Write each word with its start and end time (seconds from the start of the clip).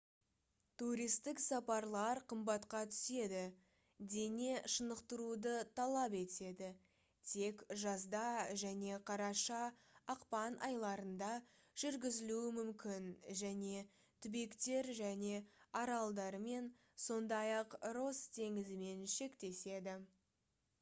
туристік 0.81 1.39
сапарлар 1.41 2.19
қымбатқа 2.31 2.79
түседі 2.93 3.41
дене 4.13 4.53
шынықтыруды 4.75 5.51
талап 5.79 6.15
етеді 6.19 6.69
тек 7.33 7.59
жазда 7.83 8.23
және 8.63 8.95
қараша-ақпан 9.11 10.57
айларында 10.69 11.27
жүргізілуі 11.83 12.49
мүмкін 12.57 13.09
және 13.43 13.83
түбектер 14.27 14.89
және 15.03 15.37
аралдармен 15.83 16.71
сондай-ақ 17.07 17.77
росс 17.99 18.27
теңізімен 18.39 19.05
шектеседі 19.19 19.99